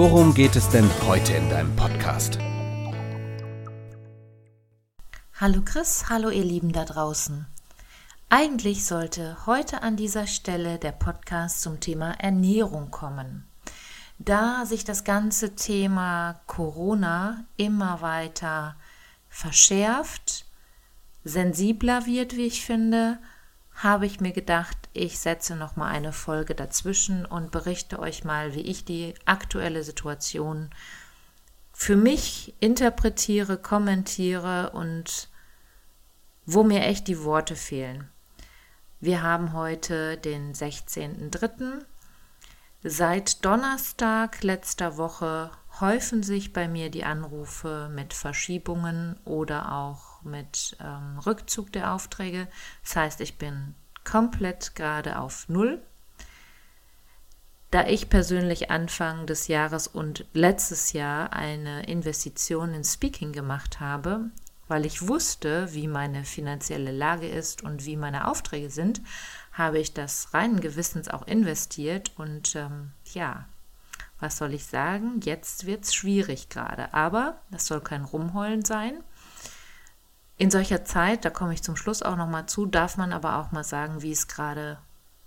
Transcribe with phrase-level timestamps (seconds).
[0.00, 2.38] worum geht es denn heute in deinem Podcast?
[5.34, 7.46] Hallo Chris, hallo ihr Lieben da draußen.
[8.30, 13.46] Eigentlich sollte heute an dieser Stelle der Podcast zum Thema Ernährung kommen.
[14.18, 18.76] Da sich das ganze Thema Corona immer weiter
[19.28, 20.46] verschärft,
[21.24, 23.18] sensibler wird, wie ich finde,
[23.82, 28.54] habe ich mir gedacht, ich setze noch mal eine Folge dazwischen und berichte euch mal,
[28.54, 30.70] wie ich die aktuelle Situation
[31.72, 35.30] für mich interpretiere, kommentiere und
[36.44, 38.10] wo mir echt die Worte fehlen.
[39.00, 41.82] Wir haben heute den 16.03.
[42.82, 50.76] Seit Donnerstag letzter Woche häufen sich bei mir die Anrufe mit Verschiebungen oder auch mit
[50.80, 52.48] ähm, Rückzug der Aufträge.
[52.82, 55.82] Das heißt, ich bin komplett gerade auf Null.
[57.70, 64.30] Da ich persönlich Anfang des Jahres und letztes Jahr eine Investition in Speaking gemacht habe,
[64.66, 69.00] weil ich wusste, wie meine finanzielle Lage ist und wie meine Aufträge sind,
[69.52, 73.46] habe ich das reinen Gewissens auch investiert und ähm, ja,
[74.20, 75.20] was soll ich sagen?
[75.22, 79.02] Jetzt wird es schwierig gerade, aber das soll kein Rumheulen sein.
[80.40, 83.52] In solcher Zeit, da komme ich zum Schluss auch nochmal zu, darf man aber auch
[83.52, 84.78] mal sagen, wie es gerade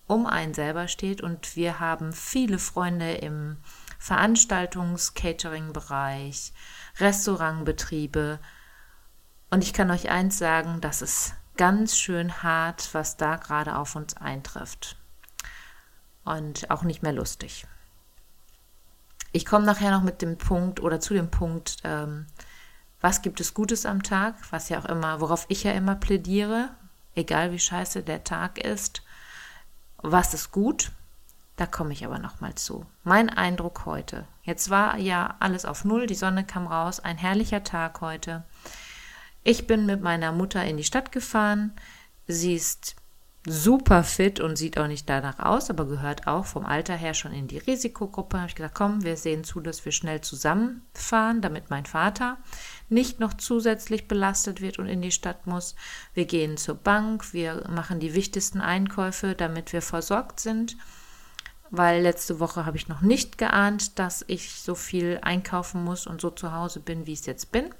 [0.08, 1.22] um einen selber steht.
[1.22, 3.58] Und wir haben viele Freunde im
[4.00, 6.52] Veranstaltungs-, Catering-Bereich,
[6.98, 8.40] Restaurantbetriebe,
[9.52, 13.96] und ich kann euch eins sagen, das ist ganz schön hart, was da gerade auf
[13.96, 14.98] uns eintrifft.
[16.26, 17.68] Und auch nicht mehr lustig.
[19.32, 22.26] Ich komme nachher noch mit dem Punkt oder zu dem Punkt, ähm,
[23.04, 26.70] was gibt es Gutes am Tag, was ja auch immer, worauf ich ja immer plädiere,
[27.16, 29.04] egal wie scheiße der Tag ist,
[29.98, 30.92] was ist gut,
[31.58, 32.86] da komme ich aber noch mal zu.
[33.04, 34.26] Mein Eindruck heute.
[34.44, 38.44] Jetzt war ja alles auf Null, die Sonne kam raus, ein herrlicher Tag heute.
[39.44, 41.74] Ich bin mit meiner Mutter in die Stadt gefahren.
[42.28, 42.96] Sie ist
[43.46, 47.34] super fit und sieht auch nicht danach aus, aber gehört auch vom Alter her schon
[47.34, 48.38] in die Risikogruppe.
[48.38, 52.38] Habe ich gesagt, komm, wir sehen zu, dass wir schnell zusammenfahren, damit mein Vater
[52.90, 55.76] nicht noch zusätzlich belastet wird und in die Stadt muss.
[56.14, 60.78] Wir gehen zur Bank, wir machen die wichtigsten Einkäufe, damit wir versorgt sind.
[61.70, 66.22] Weil letzte Woche habe ich noch nicht geahnt, dass ich so viel einkaufen muss und
[66.22, 67.74] so zu Hause bin, wie ich es jetzt bin.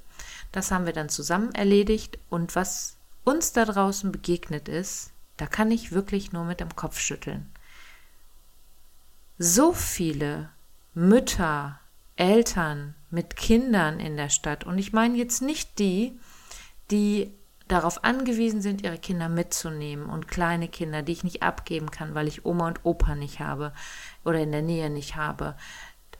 [0.52, 5.70] Das haben wir dann zusammen erledigt und was uns da draußen begegnet ist, da kann
[5.70, 7.50] ich wirklich nur mit dem Kopf schütteln.
[9.38, 10.50] So viele
[10.94, 11.80] Mütter,
[12.16, 16.18] Eltern mit Kindern in der Stadt und ich meine jetzt nicht die,
[16.90, 17.34] die
[17.66, 22.28] darauf angewiesen sind, ihre Kinder mitzunehmen und kleine Kinder, die ich nicht abgeben kann, weil
[22.28, 23.72] ich Oma und Opa nicht habe
[24.24, 25.56] oder in der Nähe nicht habe.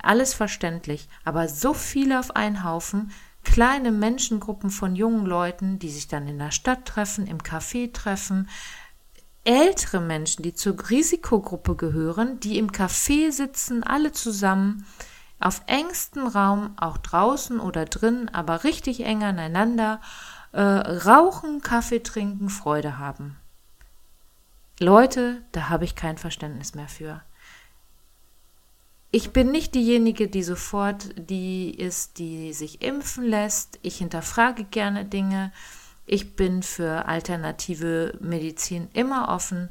[0.03, 3.13] Alles verständlich, aber so viele auf einen Haufen,
[3.45, 8.49] kleine Menschengruppen von jungen Leuten, die sich dann in der Stadt treffen, im Café treffen,
[9.45, 14.87] ältere Menschen, die zur Risikogruppe gehören, die im Café sitzen, alle zusammen,
[15.39, 20.01] auf engstem Raum, auch draußen oder drin, aber richtig eng aneinander,
[20.53, 23.37] äh, rauchen, Kaffee trinken, Freude haben.
[24.81, 27.23] Leute, da habe ich kein Verständnis mehr für
[29.15, 33.79] ich bin nicht diejenige, die sofort die ist, die sich impfen lässt.
[33.83, 35.53] Ich hinterfrage gerne Dinge.
[36.07, 39.71] Ich bin für alternative Medizin immer offen.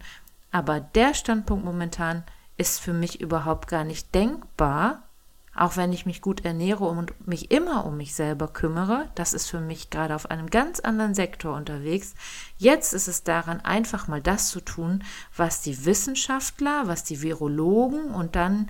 [0.51, 2.23] Aber der Standpunkt momentan
[2.57, 5.03] ist für mich überhaupt gar nicht denkbar.
[5.55, 9.47] Auch wenn ich mich gut ernähre und mich immer um mich selber kümmere, das ist
[9.47, 12.15] für mich gerade auf einem ganz anderen Sektor unterwegs.
[12.57, 15.03] Jetzt ist es daran, einfach mal das zu tun,
[15.35, 18.69] was die Wissenschaftler, was die Virologen und dann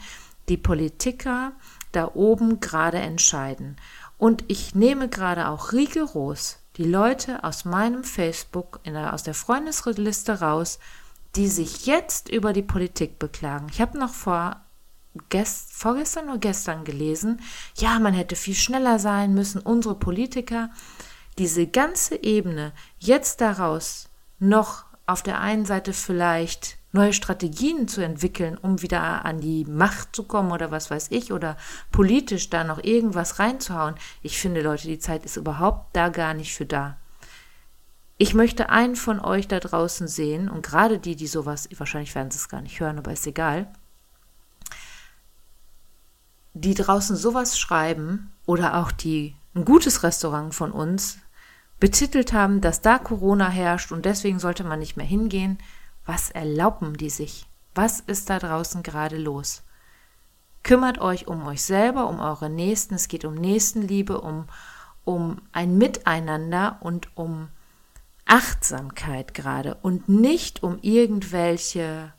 [0.49, 1.53] die Politiker
[1.93, 3.77] da oben gerade entscheiden.
[4.17, 10.39] Und ich nehme gerade auch rigoros die Leute aus meinem Facebook, der, aus der Freundesliste
[10.39, 10.79] raus,
[11.35, 13.67] die sich jetzt über die Politik beklagen.
[13.71, 14.61] Ich habe noch vor
[15.29, 17.41] gest, vorgestern oder gestern gelesen,
[17.77, 20.69] ja, man hätte viel schneller sein müssen, unsere Politiker.
[21.37, 24.09] Diese ganze Ebene jetzt daraus
[24.39, 30.15] noch auf der einen Seite vielleicht neue Strategien zu entwickeln, um wieder an die Macht
[30.15, 31.57] zu kommen oder was weiß ich, oder
[31.91, 33.95] politisch da noch irgendwas reinzuhauen.
[34.21, 36.97] Ich finde, Leute, die Zeit ist überhaupt da gar nicht für da.
[38.17, 42.31] Ich möchte einen von euch da draußen sehen, und gerade die, die sowas, wahrscheinlich werden
[42.31, 43.67] sie es gar nicht hören, aber ist egal,
[46.53, 51.17] die draußen sowas schreiben oder auch die ein gutes Restaurant von uns
[51.79, 55.57] betitelt haben, dass da Corona herrscht und deswegen sollte man nicht mehr hingehen.
[56.05, 57.47] Was erlauben die sich?
[57.75, 59.63] Was ist da draußen gerade los?
[60.63, 62.95] Kümmert euch um euch selber, um eure Nächsten.
[62.95, 64.45] Es geht um Nächstenliebe, um,
[65.03, 67.49] um ein Miteinander und um
[68.25, 72.13] Achtsamkeit gerade und nicht um irgendwelche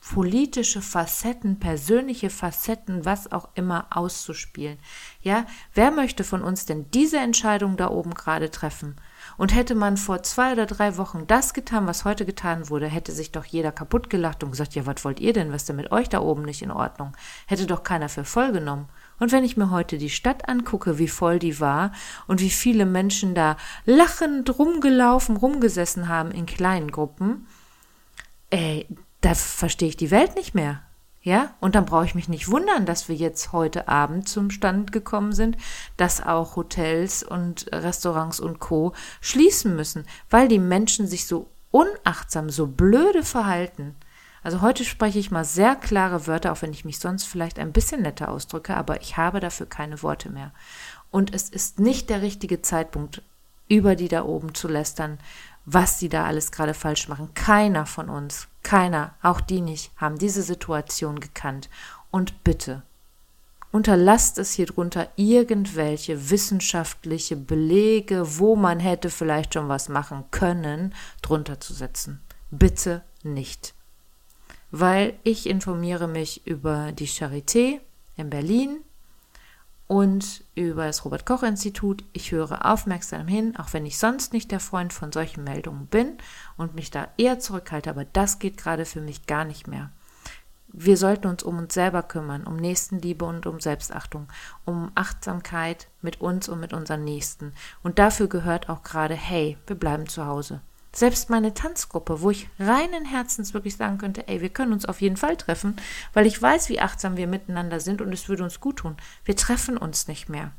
[0.00, 4.78] politische Facetten, persönliche Facetten, was auch immer auszuspielen.
[5.20, 8.96] Ja, wer möchte von uns denn diese Entscheidung da oben gerade treffen?
[9.36, 13.12] Und hätte man vor zwei oder drei Wochen das getan, was heute getan wurde, hätte
[13.12, 15.52] sich doch jeder kaputt gelacht und gesagt, ja, was wollt ihr denn?
[15.52, 17.12] Was ist denn mit euch da oben nicht in Ordnung?
[17.46, 18.88] Hätte doch keiner für voll genommen.
[19.18, 21.92] Und wenn ich mir heute die Stadt angucke, wie voll die war
[22.26, 27.46] und wie viele Menschen da lachend rumgelaufen, rumgesessen haben in kleinen Gruppen,
[28.50, 28.86] ey,
[29.22, 30.82] da verstehe ich die Welt nicht mehr.
[31.26, 34.92] Ja, und dann brauche ich mich nicht wundern, dass wir jetzt heute Abend zum Stand
[34.92, 35.56] gekommen sind,
[35.96, 38.92] dass auch Hotels und Restaurants und Co.
[39.20, 43.96] schließen müssen, weil die Menschen sich so unachtsam, so blöde verhalten.
[44.44, 47.72] Also heute spreche ich mal sehr klare Wörter, auch wenn ich mich sonst vielleicht ein
[47.72, 50.52] bisschen netter ausdrücke, aber ich habe dafür keine Worte mehr.
[51.10, 53.20] Und es ist nicht der richtige Zeitpunkt,
[53.66, 55.18] über die da oben zu lästern,
[55.64, 57.34] was die da alles gerade falsch machen.
[57.34, 61.70] Keiner von uns, keiner, auch die nicht, haben diese Situation gekannt.
[62.10, 62.82] Und bitte,
[63.70, 70.96] unterlasst es hier drunter irgendwelche wissenschaftliche Belege, wo man hätte vielleicht schon was machen können,
[71.22, 72.20] drunter zu setzen.
[72.50, 73.72] Bitte nicht.
[74.72, 77.78] Weil ich informiere mich über die Charité
[78.16, 78.78] in Berlin,
[79.86, 82.04] und über das Robert Koch Institut.
[82.12, 86.18] Ich höre aufmerksam hin, auch wenn ich sonst nicht der Freund von solchen Meldungen bin
[86.56, 89.90] und mich da eher zurückhalte, aber das geht gerade für mich gar nicht mehr.
[90.68, 94.28] Wir sollten uns um uns selber kümmern, um Nächstenliebe und um Selbstachtung,
[94.64, 97.54] um Achtsamkeit mit uns und mit unseren Nächsten.
[97.82, 100.60] Und dafür gehört auch gerade, hey, wir bleiben zu Hause.
[100.96, 105.02] Selbst meine Tanzgruppe, wo ich reinen Herzens wirklich sagen könnte, ey, wir können uns auf
[105.02, 105.76] jeden Fall treffen,
[106.14, 108.96] weil ich weiß, wie achtsam wir miteinander sind und es würde uns gut tun.
[109.22, 110.52] Wir treffen uns nicht mehr.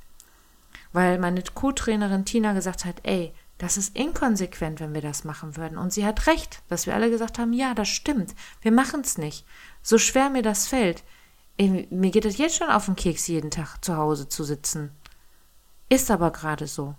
[0.93, 5.79] Weil meine Co-Trainerin Tina gesagt hat, ey, das ist inkonsequent, wenn wir das machen würden.
[5.79, 9.17] Und sie hat recht, dass wir alle gesagt haben, ja, das stimmt, wir machen es
[9.17, 9.43] nicht.
[9.81, 11.03] So schwer mir das fällt.
[11.57, 14.91] Mir geht es jetzt schon auf den Keks, jeden Tag zu Hause zu sitzen.
[15.89, 16.93] Ist aber gerade so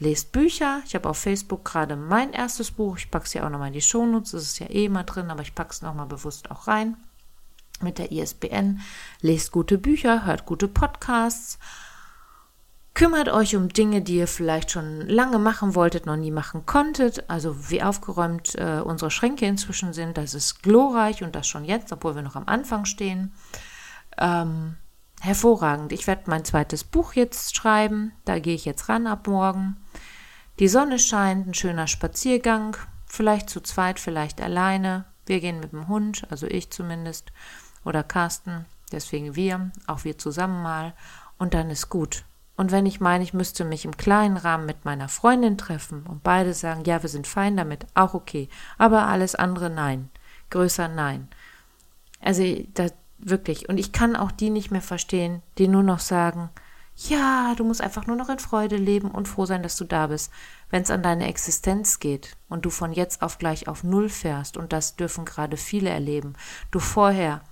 [0.00, 0.82] lest Bücher.
[0.86, 2.98] Ich habe auf Facebook gerade mein erstes Buch.
[2.98, 4.32] Ich packe es ja auch nochmal in die Shownotes.
[4.32, 6.96] Das ist ja eh immer drin, aber ich packe es nochmal bewusst auch rein.
[7.80, 8.80] Mit der ISBN.
[9.20, 11.58] Lest gute Bücher, hört gute Podcasts.
[12.92, 17.30] Kümmert euch um Dinge, die ihr vielleicht schon lange machen wolltet, noch nie machen konntet.
[17.30, 20.18] Also wie aufgeräumt äh, unsere Schränke inzwischen sind.
[20.18, 23.32] Das ist glorreich und das schon jetzt, obwohl wir noch am Anfang stehen.
[24.18, 24.76] Ähm,
[25.20, 25.92] hervorragend.
[25.92, 28.12] Ich werde mein zweites Buch jetzt schreiben.
[28.24, 29.76] Da gehe ich jetzt ran ab morgen.
[30.60, 32.76] Die Sonne scheint, ein schöner Spaziergang,
[33.06, 35.06] vielleicht zu zweit, vielleicht alleine.
[35.24, 37.32] Wir gehen mit dem Hund, also ich zumindest,
[37.82, 40.92] oder Carsten, deswegen wir, auch wir zusammen mal,
[41.38, 42.24] und dann ist gut.
[42.58, 46.22] Und wenn ich meine, ich müsste mich im kleinen Rahmen mit meiner Freundin treffen und
[46.22, 50.10] beide sagen, ja, wir sind fein damit, auch okay, aber alles andere nein,
[50.50, 51.28] größer nein.
[52.20, 56.50] Also da, wirklich, und ich kann auch die nicht mehr verstehen, die nur noch sagen,
[57.08, 60.08] ja, du musst einfach nur noch in Freude leben und froh sein, dass du da
[60.08, 60.30] bist.
[60.68, 64.56] Wenn es an deine Existenz geht und du von jetzt auf gleich auf Null fährst,
[64.56, 66.34] und das dürfen gerade viele erleben,
[66.70, 67.42] du vorher,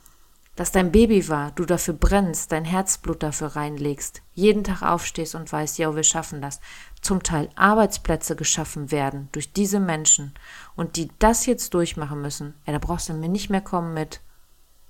[0.54, 5.50] dass dein Baby war, du dafür brennst, dein Herzblut dafür reinlegst, jeden Tag aufstehst und
[5.50, 6.60] weißt, ja, wir schaffen das,
[7.00, 10.34] zum Teil Arbeitsplätze geschaffen werden durch diese Menschen
[10.74, 14.20] und die das jetzt durchmachen müssen, ja, da brauchst du mir nicht mehr kommen mit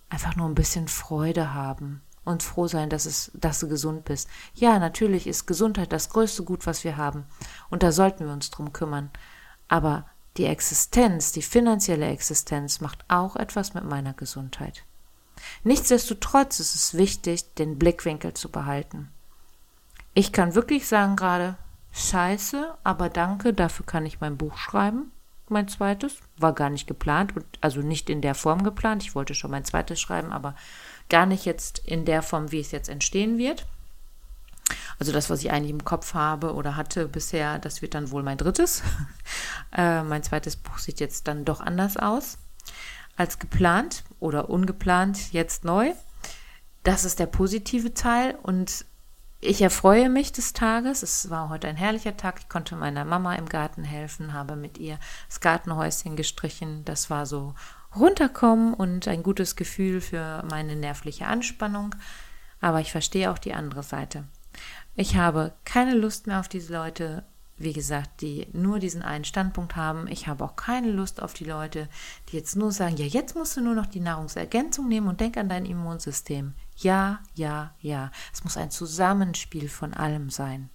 [0.09, 4.29] einfach nur ein bisschen Freude haben und froh sein, dass, es, dass du gesund bist.
[4.55, 7.25] Ja, natürlich ist Gesundheit das größte Gut, was wir haben.
[7.71, 9.11] Und da sollten wir uns drum kümmern.
[9.67, 10.07] Aber
[10.37, 14.85] die Existenz, die finanzielle Existenz macht auch etwas mit meiner Gesundheit.
[15.65, 19.09] Nichtsdestotrotz ist es wichtig, den Blickwinkel zu behalten.
[20.15, 21.57] Ich kann wirklich sagen gerade,
[21.93, 25.13] scheiße, aber danke, dafür kann ich mein Buch schreiben,
[25.51, 26.19] mein zweites.
[26.37, 29.03] War gar nicht geplant, also nicht in der Form geplant.
[29.03, 30.55] Ich wollte schon mein zweites schreiben, aber
[31.09, 33.67] Gar nicht jetzt in der Form, wie es jetzt entstehen wird.
[34.99, 38.23] Also das, was ich eigentlich im Kopf habe oder hatte bisher, das wird dann wohl
[38.23, 38.83] mein drittes.
[39.77, 42.39] äh, mein zweites Buch sieht jetzt dann doch anders aus.
[43.17, 45.93] als geplant oder ungeplant jetzt neu.
[46.83, 48.85] Das ist der positive Teil und
[49.41, 51.03] ich erfreue mich des Tages.
[51.03, 52.41] Es war heute ein herrlicher Tag.
[52.41, 56.85] Ich konnte meiner Mama im Garten helfen, habe mit ihr das Gartenhäuschen gestrichen.
[56.85, 57.55] Das war so
[57.95, 61.95] runterkommen und ein gutes Gefühl für meine nervliche Anspannung.
[62.61, 64.25] Aber ich verstehe auch die andere Seite.
[64.97, 67.23] Ich habe keine Lust mehr auf diese Leute,
[67.57, 70.09] wie gesagt, die nur diesen einen Standpunkt haben.
[70.09, 71.89] Ich habe auch keine Lust auf die Leute,
[72.29, 75.37] die jetzt nur sagen, ja, jetzt musst du nur noch die Nahrungsergänzung nehmen und denk
[75.37, 76.55] an dein Immunsystem.
[76.79, 78.11] Ja, ja, ja.
[78.33, 80.71] Es muss ein Zusammenspiel von allem sein.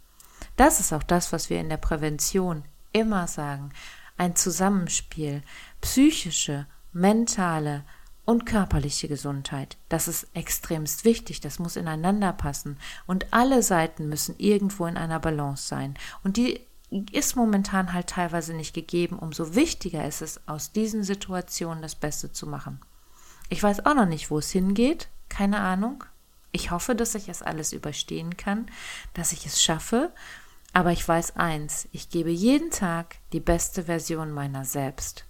[0.55, 3.71] Das ist auch das, was wir in der Prävention immer sagen.
[4.17, 5.41] Ein Zusammenspiel.
[5.81, 7.83] Psychische, mentale
[8.25, 9.77] und körperliche Gesundheit.
[9.89, 15.19] Das ist extremst wichtig, das muss ineinander passen und alle Seiten müssen irgendwo in einer
[15.19, 15.95] Balance sein.
[16.23, 16.61] Und die
[17.11, 19.17] ist momentan halt teilweise nicht gegeben.
[19.19, 22.79] Umso wichtiger ist es, aus diesen Situationen das Beste zu machen.
[23.49, 26.03] Ich weiß auch noch nicht, wo es hingeht, keine Ahnung.
[26.51, 28.67] Ich hoffe, dass ich es alles überstehen kann,
[29.13, 30.11] dass ich es schaffe.
[30.71, 35.25] Aber ich weiß eins, ich gebe jeden Tag die beste Version meiner selbst.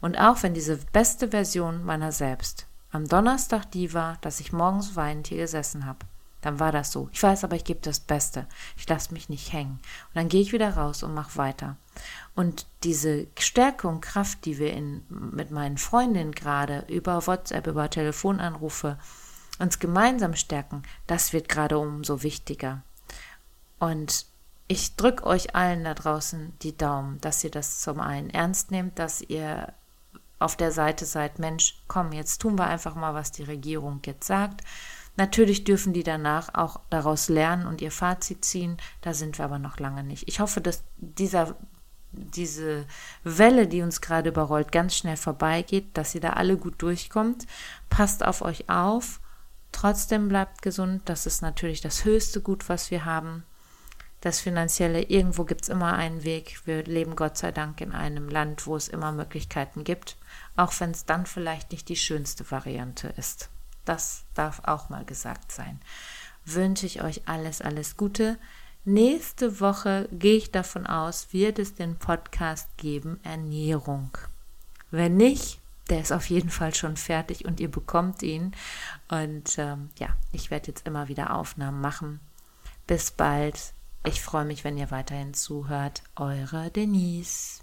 [0.00, 4.96] Und auch wenn diese beste Version meiner selbst am Donnerstag die war, dass ich morgens
[4.96, 6.06] weinend hier gesessen habe,
[6.40, 7.08] dann war das so.
[7.12, 8.46] Ich weiß aber, ich gebe das Beste.
[8.76, 9.80] Ich lasse mich nicht hängen.
[10.08, 11.76] Und dann gehe ich wieder raus und mache weiter.
[12.34, 17.90] Und diese Stärke und Kraft, die wir in, mit meinen Freundinnen gerade über WhatsApp, über
[17.90, 18.98] Telefonanrufe
[19.58, 22.82] uns gemeinsam stärken, das wird gerade umso wichtiger.
[23.80, 24.26] Und
[24.68, 28.98] ich drücke euch allen da draußen die Daumen, dass ihr das zum einen ernst nehmt,
[28.98, 29.72] dass ihr
[30.38, 34.26] auf der Seite seid, Mensch, komm, jetzt tun wir einfach mal, was die Regierung jetzt
[34.26, 34.62] sagt.
[35.18, 38.78] Natürlich dürfen die danach auch daraus lernen und ihr Fazit ziehen.
[39.02, 40.26] Da sind wir aber noch lange nicht.
[40.28, 41.56] Ich hoffe, dass dieser,
[42.12, 42.86] diese
[43.24, 47.46] Welle, die uns gerade überrollt, ganz schnell vorbeigeht, dass ihr da alle gut durchkommt.
[47.90, 49.20] Passt auf euch auf.
[49.72, 51.02] Trotzdem bleibt gesund.
[51.04, 53.44] Das ist natürlich das höchste Gut, was wir haben
[54.20, 56.60] das Finanzielle, irgendwo gibt es immer einen Weg.
[56.64, 60.16] Wir leben Gott sei Dank in einem Land, wo es immer Möglichkeiten gibt,
[60.56, 63.48] auch wenn es dann vielleicht nicht die schönste Variante ist.
[63.88, 65.80] Das darf auch mal gesagt sein.
[66.44, 68.38] Wünsche ich euch alles, alles Gute.
[68.84, 74.10] Nächste Woche gehe ich davon aus, wird es den Podcast geben Ernährung.
[74.90, 78.52] Wenn nicht, der ist auf jeden Fall schon fertig und ihr bekommt ihn.
[79.08, 82.20] Und ähm, ja, ich werde jetzt immer wieder Aufnahmen machen.
[82.86, 83.72] Bis bald.
[84.04, 86.02] Ich freue mich, wenn ihr weiterhin zuhört.
[86.14, 87.62] Eure Denise.